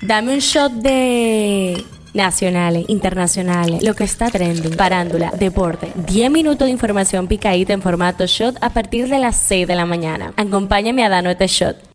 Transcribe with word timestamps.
Dame 0.00 0.32
un 0.32 0.38
shot 0.38 0.72
de 0.72 1.84
nacionales, 2.14 2.84
internacionales, 2.88 3.82
lo 3.82 3.94
que 3.94 4.04
está 4.04 4.30
trending, 4.30 4.76
parándula, 4.76 5.32
deporte, 5.38 5.92
10 6.06 6.30
minutos 6.30 6.66
de 6.66 6.72
información 6.72 7.26
picadita 7.26 7.72
en 7.72 7.82
formato 7.82 8.24
shot 8.26 8.56
a 8.60 8.70
partir 8.70 9.08
de 9.08 9.18
las 9.18 9.36
6 9.36 9.66
de 9.66 9.74
la 9.74 9.86
mañana. 9.86 10.32
Acompáñame 10.36 11.04
a 11.04 11.08
darnos 11.08 11.32
este 11.32 11.48
shot. 11.48 11.87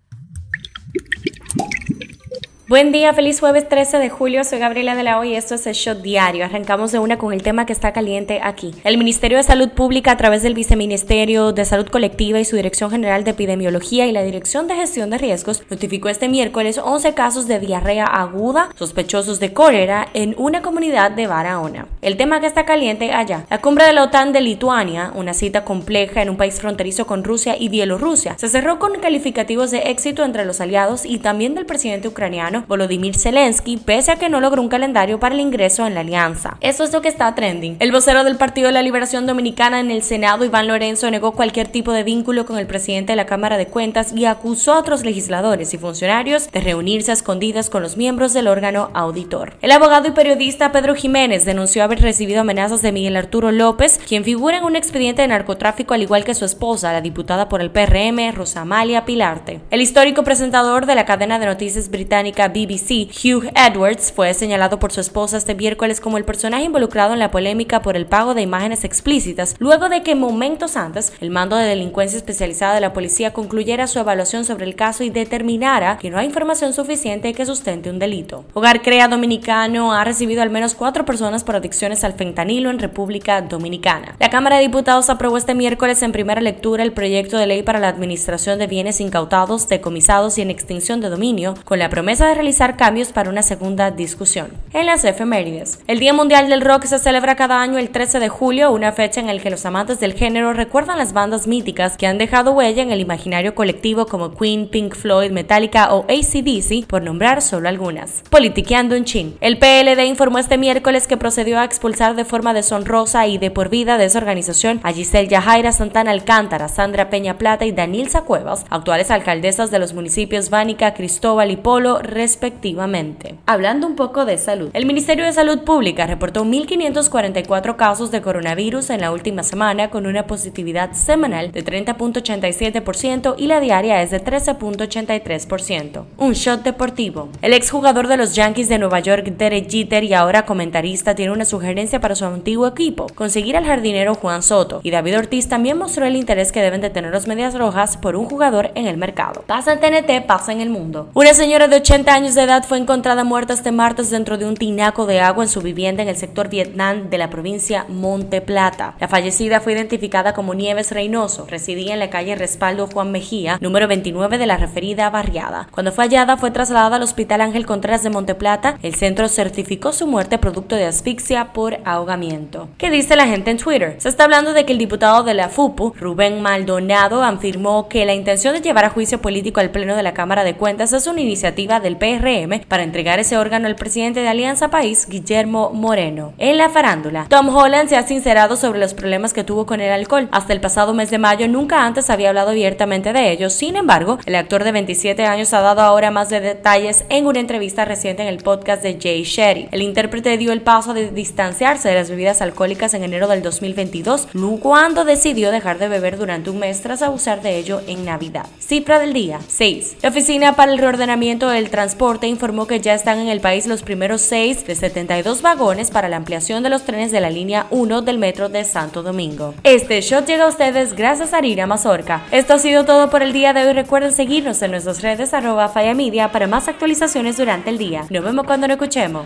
Buen 2.74 2.92
día, 2.92 3.14
feliz 3.14 3.40
jueves 3.40 3.70
13 3.70 4.00
de 4.00 4.10
julio. 4.10 4.44
Soy 4.44 4.58
Gabriela 4.58 4.96
de 4.96 5.04
la 5.04 5.20
Hoy 5.20 5.34
y 5.34 5.36
esto 5.36 5.54
es 5.54 5.68
el 5.68 5.76
Shot 5.76 6.02
Diario. 6.02 6.44
Arrancamos 6.44 6.92
de 6.92 6.98
una 6.98 7.20
con 7.20 7.32
el 7.32 7.44
tema 7.44 7.68
que 7.68 7.72
está 7.72 7.94
caliente 7.94 8.40
aquí. 8.42 8.74
El 8.84 8.98
Ministerio 8.98 9.38
de 9.38 9.44
Salud 9.44 9.70
Pública, 9.70 10.14
a 10.14 10.18
través 10.18 10.42
del 10.42 10.56
Viceministerio 10.56 11.52
de 11.52 11.66
Salud 11.66 11.88
Colectiva 11.88 12.40
y 12.40 12.46
su 12.46 12.56
Dirección 12.56 12.90
General 12.90 13.24
de 13.24 13.30
Epidemiología 13.30 14.08
y 14.08 14.12
la 14.12 14.24
Dirección 14.24 14.68
de 14.68 14.74
Gestión 14.74 15.12
de 15.12 15.20
Riesgos, 15.20 15.62
notificó 15.70 16.10
este 16.10 16.28
miércoles 16.28 16.80
11 16.84 17.14
casos 17.14 17.48
de 17.48 17.60
diarrea 17.60 18.06
aguda 18.06 18.70
sospechosos 18.74 19.40
de 19.40 19.54
cólera 19.54 20.08
en 20.16 20.34
una 20.40 20.64
comunidad 20.64 21.12
de 21.12 21.28
Barahona. 21.28 21.86
El 22.02 22.18
tema 22.18 22.40
que 22.40 22.48
está 22.48 22.66
caliente 22.66 23.14
allá. 23.14 23.46
La 23.52 23.62
cumbre 23.62 23.86
de 23.86 23.94
la 23.94 24.06
OTAN 24.06 24.34
de 24.34 24.42
Lituania, 24.42 25.12
una 25.14 25.36
cita 25.36 25.64
compleja 25.64 26.24
en 26.24 26.32
un 26.32 26.38
país 26.38 26.60
fronterizo 26.60 27.06
con 27.06 27.24
Rusia 27.24 27.56
y 27.56 27.70
Bielorrusia, 27.70 28.36
se 28.40 28.50
cerró 28.50 28.80
con 28.80 29.00
calificativos 29.00 29.70
de 29.70 29.92
éxito 29.92 30.26
entre 30.26 30.44
los 30.44 30.60
aliados 30.60 31.06
y 31.06 31.20
también 31.20 31.54
del 31.54 31.68
presidente 31.68 32.08
ucraniano 32.08 32.63
Volodymyr 32.68 33.16
Zelensky, 33.16 33.78
pese 33.78 34.12
a 34.12 34.16
que 34.16 34.30
no 34.30 34.40
logró 34.40 34.62
un 34.62 34.70
calendario 34.70 35.20
para 35.20 35.36
el 35.36 35.42
ingreso 35.42 35.86
en 35.86 35.94
la 35.94 36.02
alianza. 36.02 36.58
Eso 36.62 36.84
es 36.84 36.94
lo 36.94 37.02
que 37.02 37.10
está 37.10 37.34
trending. 37.36 37.78
El 37.80 37.92
vocero 37.92 38.24
del 38.24 38.38
Partido 38.38 38.68
de 38.68 38.74
la 38.74 38.82
Liberación 38.82 39.26
Dominicana 39.26 39.80
en 39.80 39.92
el 39.92 40.04
Senado, 40.04 40.46
Iván 40.46 40.68
Lorenzo, 40.68 41.10
negó 41.12 41.34
cualquier 41.34 41.68
tipo 41.68 41.92
de 41.92 42.04
vínculo 42.04 42.46
con 42.46 42.58
el 42.58 42.68
presidente 42.68 43.14
de 43.14 43.18
la 43.18 43.26
Cámara 43.26 43.58
de 43.58 43.68
Cuentas 43.68 44.14
y 44.14 44.26
acusó 44.26 44.74
a 44.74 44.80
otros 44.80 45.04
legisladores 45.04 45.74
y 45.74 45.78
funcionarios 45.78 46.52
de 46.52 46.62
reunirse 46.62 47.12
a 47.12 47.14
escondidas 47.14 47.70
con 47.70 47.82
los 47.82 47.98
miembros 47.98 48.34
del 48.34 48.48
órgano 48.48 48.90
auditor. 48.94 49.54
El 49.62 49.72
abogado 49.72 50.08
y 50.08 50.12
periodista 50.12 50.72
Pedro 50.72 50.96
Jiménez 50.96 51.46
denunció 51.46 51.84
haber 51.84 52.02
recibido 52.02 52.42
amenazas 52.42 52.82
de 52.82 52.92
Miguel 52.92 53.16
Arturo 53.16 53.52
López, 53.52 54.00
quien 54.08 54.24
figura 54.24 54.58
en 54.58 54.64
un 54.64 54.76
expediente 54.76 55.22
de 55.22 55.28
narcotráfico 55.28 55.94
al 55.94 56.02
igual 56.02 56.24
que 56.24 56.36
su 56.36 56.46
esposa, 56.46 56.94
la 56.94 57.02
diputada 57.02 57.50
por 57.50 57.62
el 57.62 57.72
PRM, 57.72 58.34
Rosamalia 58.34 59.06
Pilarte. 59.06 59.62
El 59.72 59.82
histórico 59.82 60.24
presentador 60.24 60.86
de 60.86 60.96
la 60.96 61.06
cadena 61.06 61.40
de 61.40 61.46
noticias 61.46 61.90
británica 61.90 62.50
BBC, 62.54 63.10
Hugh 63.12 63.52
Edwards, 63.56 64.12
fue 64.12 64.34
señalado 64.34 64.80
por 64.80 64.94
su 64.94 65.02
esposa 65.02 65.38
este 65.38 65.56
miércoles 65.56 66.00
como 66.00 66.18
el 66.18 66.24
personaje 66.26 66.64
involucrado 66.64 67.14
en 67.14 67.20
la 67.20 67.32
polémica 67.32 67.82
por 67.82 67.98
el 67.98 68.06
pago 68.06 68.34
de 68.34 68.44
imágenes 68.44 68.84
explícitas, 68.84 69.56
luego 69.60 69.90
de 69.90 70.04
que 70.04 70.16
momentos 70.16 70.78
antes 70.78 71.14
el 71.20 71.32
mando 71.32 71.56
de 71.56 71.66
delincuencia 71.66 72.18
especializada 72.18 72.76
de 72.76 72.82
la 72.82 72.94
policía 72.94 73.34
concluyera 73.34 73.88
su 73.88 74.00
evaluación 74.00 74.46
sobre 74.46 74.66
el 74.66 74.76
caso 74.76 75.04
y 75.04 75.10
determinara 75.10 75.98
que 75.98 76.10
no 76.10 76.18
hay 76.18 76.28
información 76.28 76.74
suficiente 76.74 77.34
que 77.34 77.46
sustente 77.46 77.90
un 77.90 78.00
delito. 78.00 78.46
Hogar 78.54 78.82
Crea 78.82 79.08
Dominicano 79.08 79.94
ha 79.94 80.04
recibido 80.04 80.42
al 80.42 80.50
menos 80.50 80.76
cuatro 80.76 81.06
personas 81.06 81.44
por 81.44 81.56
adicciones 81.56 82.04
al 82.04 82.14
fentanilo 82.14 82.70
en 82.70 82.80
República 82.80 83.42
Dominicana. 83.42 84.16
La 84.20 84.30
Cámara 84.30 84.58
de 84.58 84.64
Diputados 84.64 85.10
aprobó 85.10 85.38
este 85.38 85.56
miércoles 85.56 86.02
en 86.04 86.12
primera 86.12 86.42
lectura 86.42 86.84
el 86.84 86.94
proyecto 86.94 87.38
de 87.38 87.48
ley 87.48 87.64
para 87.64 87.80
la 87.80 87.90
administración 87.90 88.60
de 88.60 88.68
bienes 88.68 89.02
incautados, 89.02 89.68
decomisados 89.68 90.38
y 90.38 90.42
en 90.42 90.52
extinción 90.52 91.02
de 91.02 91.10
dominio, 91.10 91.56
con 91.66 91.80
la 91.80 91.90
promesa 91.90 92.28
de 92.28 92.33
realizar 92.34 92.78
cambios 92.78 93.12
para 93.12 93.30
una 93.30 93.44
segunda 93.44 93.92
discusión. 93.92 94.48
En 94.74 94.86
las 94.86 95.04
efemérides, 95.04 95.80
el 95.88 96.00
Día 96.00 96.14
Mundial 96.14 96.50
del 96.50 96.62
Rock 96.62 96.86
se 96.86 97.00
celebra 97.00 97.36
cada 97.36 97.62
año 97.62 97.78
el 97.78 97.90
13 97.90 98.20
de 98.20 98.30
julio, 98.30 98.72
una 98.72 98.92
fecha 98.92 99.20
en 99.20 99.28
la 99.28 99.38
que 99.38 99.50
los 99.50 99.66
amantes 99.66 100.00
del 100.00 100.14
género 100.14 100.54
recuerdan 100.54 100.98
las 100.98 101.14
bandas 101.14 101.48
míticas 101.48 101.98
que 101.98 102.08
han 102.08 102.18
dejado 102.18 102.52
huella 102.52 102.84
en 102.84 102.92
el 102.92 103.00
imaginario 103.00 103.56
colectivo 103.56 104.06
como 104.06 104.36
Queen, 104.36 104.68
Pink 104.70 104.96
Floyd, 104.96 105.32
Metallica 105.32 105.94
o 105.94 106.06
ACDC, 106.10 106.86
por 106.88 107.02
nombrar 107.02 107.42
solo 107.42 107.70
algunas. 107.70 108.24
Politiqueando 108.30 108.96
en 108.96 109.06
Chin. 109.06 109.36
El 109.42 109.58
PLD 109.58 110.06
informó 110.06 110.40
este 110.40 110.58
miércoles 110.58 111.08
que 111.08 111.18
procedió 111.18 111.60
a 111.60 111.66
expulsar 111.66 112.16
de 112.16 112.26
forma 112.26 112.54
deshonrosa 112.54 113.28
y 113.28 113.38
de 113.38 113.52
por 113.52 113.70
vida 113.70 113.98
de 113.98 114.06
esa 114.06 114.20
organización 114.20 114.80
a 114.84 114.94
Giselle 114.94 115.28
Yajaira 115.28 115.72
Santana 115.72 116.12
Alcántara, 116.12 116.68
Sandra 116.68 117.10
Peña 117.10 117.38
Plata 117.38 117.66
y 117.66 117.72
Danilza 117.72 118.22
Cuevas, 118.22 118.66
actuales 118.70 119.12
alcaldesas 119.12 119.72
de 119.72 119.80
los 119.80 119.94
municipios 119.94 120.50
Vánica, 120.50 120.94
Cristóbal 120.94 121.52
y 121.52 121.58
Polo, 121.58 122.00
respectivamente. 122.24 123.36
Hablando 123.46 123.86
un 123.86 123.98
poco 123.98 124.24
de 124.24 124.38
salud, 124.38 124.70
el 124.72 124.86
Ministerio 124.86 125.26
de 125.26 125.34
Salud 125.34 125.60
Pública 125.66 126.08
reportó 126.08 126.46
1.544 126.46 127.76
casos 127.76 128.12
de 128.12 128.22
coronavirus 128.22 128.92
en 128.92 129.02
la 129.02 129.12
última 129.12 129.44
semana 129.44 129.90
con 129.90 130.08
una 130.08 130.26
positividad 130.26 130.94
semanal 130.94 131.52
de 131.52 131.66
30.87% 131.66 133.36
y 133.38 133.48
la 133.48 133.60
diaria 133.60 134.02
es 134.02 134.12
de 134.12 134.24
13.83%. 134.24 136.06
Un 136.18 136.32
shot 136.32 136.64
deportivo. 136.64 137.28
El 137.42 137.52
exjugador 137.52 138.08
de 138.08 138.16
los 138.16 138.36
Yankees 138.36 138.70
de 138.70 138.80
Nueva 138.80 139.02
York, 139.02 139.26
Derek 139.26 139.70
Jeter, 139.70 140.06
y 140.06 140.14
ahora 140.14 140.46
comentarista, 140.46 141.16
tiene 141.16 141.34
una 141.34 141.44
sugerencia 141.44 142.00
para 142.00 142.16
su 142.16 142.24
antiguo 142.24 142.68
equipo, 142.68 143.08
conseguir 143.16 143.58
al 143.58 143.66
jardinero 143.66 144.16
Juan 144.16 144.44
Soto, 144.44 144.80
y 144.82 144.92
David 144.92 145.18
Ortiz 145.18 145.50
también 145.50 145.78
mostró 145.78 146.06
el 146.06 146.16
interés 146.16 146.54
que 146.54 146.62
deben 146.62 146.80
de 146.80 146.90
tener 146.90 147.12
los 147.12 147.28
Medias 147.28 147.54
Rojas 147.54 147.98
por 147.98 148.16
un 148.16 148.30
jugador 148.30 148.72
en 148.76 148.88
el 148.88 148.96
mercado. 148.96 149.44
Pasa 149.46 149.74
en 149.74 149.82
TNT, 149.82 150.26
pasa 150.26 150.54
en 150.54 150.62
el 150.62 150.70
mundo. 150.70 151.10
Una 151.14 151.34
señora 151.34 151.68
de 151.68 151.78
80 151.78 152.13
años 152.14 152.36
de 152.36 152.44
edad 152.44 152.64
fue 152.64 152.78
encontrada 152.78 153.24
muerta 153.24 153.54
este 153.54 153.72
martes 153.72 154.12
dentro 154.12 154.38
de 154.38 154.46
un 154.46 154.56
tinaco 154.56 155.08
de 155.08 155.20
agua 155.20 155.44
en 155.44 155.50
su 155.50 155.62
vivienda 155.62 156.04
en 156.04 156.10
el 156.10 156.16
sector 156.16 156.48
Vietnam 156.48 157.10
de 157.10 157.18
la 157.18 157.32
provincia 157.32 157.88
Monte 157.90 158.40
Plata. 158.40 158.94
La 159.00 159.08
fallecida 159.08 159.60
fue 159.62 159.74
identificada 159.74 160.34
como 160.34 160.54
Nieves 160.54 160.92
Reynoso, 160.92 161.48
residía 161.50 161.94
en 161.94 162.00
la 162.00 162.12
calle 162.12 162.36
Respaldo 162.36 162.86
Juan 162.86 163.12
Mejía, 163.12 163.58
número 163.62 163.88
29 163.88 164.38
de 164.38 164.46
la 164.46 164.58
referida 164.58 165.10
barriada. 165.10 165.68
Cuando 165.72 165.92
fue 165.92 166.04
hallada 166.04 166.38
fue 166.38 166.52
trasladada 166.52 166.98
al 166.98 167.02
Hospital 167.02 167.42
Ángel 167.42 167.66
Contreras 167.66 168.04
de 168.04 168.12
Monte 168.12 168.36
Plata. 168.36 168.78
El 168.84 168.94
centro 168.94 169.28
certificó 169.28 169.92
su 169.92 170.06
muerte 170.06 170.38
producto 170.38 170.76
de 170.76 170.86
asfixia 170.86 171.52
por 171.52 171.80
ahogamiento. 171.84 172.70
¿Qué 172.78 172.92
dice 172.92 173.16
la 173.16 173.26
gente 173.26 173.50
en 173.50 173.58
Twitter? 173.58 173.96
Se 173.98 174.10
está 174.10 174.26
hablando 174.26 174.54
de 174.54 174.66
que 174.66 174.74
el 174.74 174.78
diputado 174.78 175.24
de 175.24 175.34
la 175.34 175.50
FUPU, 175.50 175.96
Rubén 176.00 176.44
Maldonado, 176.44 177.24
afirmó 177.24 177.90
que 177.90 178.06
la 178.06 178.14
intención 178.14 178.54
de 178.54 178.62
llevar 178.62 178.86
a 178.86 178.92
juicio 178.92 179.20
político 179.20 179.62
al 179.62 179.72
Pleno 179.72 179.96
de 179.96 180.04
la 180.04 180.14
Cámara 180.14 180.44
de 180.44 180.56
Cuentas 180.56 180.94
es 180.94 181.08
una 181.08 181.22
iniciativa 181.22 181.80
del 181.80 182.03
PR 182.04 182.66
para 182.68 182.84
entregar 182.84 183.20
ese 183.22 183.38
órgano 183.38 183.66
al 183.66 183.78
presidente 183.78 184.20
de 184.20 184.28
Alianza 184.28 184.68
País, 184.68 185.08
Guillermo 185.08 185.70
Moreno. 185.70 186.34
En 186.38 186.58
la 186.58 186.68
farándula, 186.68 187.28
Tom 187.30 187.48
Holland 187.48 187.88
se 187.88 187.96
ha 187.96 188.06
sincerado 188.06 188.58
sobre 188.58 188.80
los 188.80 188.94
problemas 188.94 189.32
que 189.32 189.46
tuvo 189.46 189.66
con 189.66 189.80
el 189.80 189.90
alcohol. 189.90 190.28
Hasta 190.34 190.52
el 190.52 190.60
pasado 190.60 190.94
mes 190.94 191.12
de 191.12 191.18
mayo 191.18 191.48
nunca 191.48 191.86
antes 191.86 192.10
había 192.10 192.28
hablado 192.28 192.50
abiertamente 192.50 193.14
de 193.14 193.32
ello. 193.32 193.50
Sin 193.50 193.78
embargo, 193.78 194.20
el 194.26 194.36
actor 194.36 194.66
de 194.66 194.74
27 194.74 195.24
años 195.24 195.54
ha 195.54 195.62
dado 195.62 195.80
ahora 195.80 196.12
más 196.12 196.30
de 196.30 196.42
detalles 196.42 197.06
en 197.08 197.26
una 197.26 197.40
entrevista 197.40 197.86
reciente 197.86 198.22
en 198.22 198.28
el 198.28 198.44
podcast 198.44 198.84
de 198.84 199.00
Jay 199.02 199.24
Sherry. 199.24 199.70
El 199.72 199.82
intérprete 199.82 200.38
dio 200.38 200.52
el 200.52 200.62
paso 200.62 200.94
de 200.94 201.10
distanciarse 201.10 201.88
de 201.88 201.96
las 201.96 202.10
bebidas 202.10 202.42
alcohólicas 202.42 202.94
en 202.96 203.06
enero 203.06 203.30
del 203.30 203.42
2022, 203.42 204.28
cuando 204.60 205.06
decidió 205.06 205.52
dejar 205.52 205.80
de 205.80 205.88
beber 205.88 206.18
durante 206.18 206.50
un 206.50 206.60
mes 206.60 206.82
tras 206.82 207.02
abusar 207.02 207.42
de 207.42 207.58
ello 207.58 207.82
en 207.88 208.04
Navidad. 208.04 208.46
Cifra 208.60 209.00
del 209.00 209.14
día 209.14 209.40
6. 209.48 209.98
La 210.02 210.10
Oficina 210.10 210.58
para 210.58 210.74
el 210.74 210.80
Reordenamiento 210.80 211.48
del 211.48 211.70
Transporte 211.70 211.93
informó 212.28 212.68
que 212.68 212.80
ya 212.80 212.94
están 212.94 213.20
en 213.20 213.28
el 213.28 213.42
país 213.42 213.68
los 213.68 213.84
primeros 213.84 214.22
6 214.22 214.66
de 214.68 214.76
72 214.76 215.42
vagones 215.42 215.92
para 215.92 216.10
la 216.10 216.18
ampliación 216.18 216.64
de 216.64 216.70
los 216.70 216.84
trenes 216.84 217.12
de 217.12 217.22
la 217.22 217.30
línea 217.30 217.68
1 217.72 218.02
del 218.02 218.18
metro 218.18 218.50
de 218.50 218.64
Santo 218.64 219.04
Domingo. 219.04 219.54
Este 219.64 220.02
shot 220.02 220.26
llega 220.26 220.46
a 220.46 220.50
ustedes 220.50 220.94
gracias 220.94 221.34
a 221.34 221.38
Arina 221.38 221.66
Mazorca. 221.66 222.24
Esto 222.32 222.54
ha 222.54 222.60
sido 222.60 222.86
todo 222.86 223.10
por 223.10 223.24
el 223.24 223.34
día 223.34 223.54
de 223.54 223.66
hoy. 223.66 223.74
Recuerden 223.74 224.12
seguirnos 224.12 224.62
en 224.62 224.72
nuestras 224.72 225.02
redes 225.02 225.34
arroba 225.34 225.72
Media 225.96 226.32
para 226.32 226.48
más 226.48 226.68
actualizaciones 226.68 227.38
durante 227.38 227.70
el 227.70 227.78
día. 227.78 228.06
Nos 228.10 228.24
vemos 228.24 228.46
cuando 228.46 228.68
nos 228.68 228.76
escuchemos. 228.76 229.26